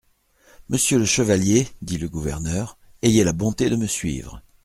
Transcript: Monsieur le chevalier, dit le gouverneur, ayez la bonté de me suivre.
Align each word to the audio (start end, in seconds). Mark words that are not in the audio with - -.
Monsieur 0.69 0.97
le 0.97 1.05
chevalier, 1.05 1.67
dit 1.83 1.99
le 1.99 2.09
gouverneur, 2.09 2.79
ayez 3.03 3.23
la 3.23 3.33
bonté 3.33 3.69
de 3.69 3.75
me 3.75 3.85
suivre. 3.85 4.41